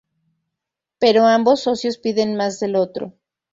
Pero 0.97 1.27
ambos 1.27 1.59
socios 1.59 1.99
piden 1.99 2.35
más 2.35 2.59
del 2.59 2.75
otro. 2.75 3.13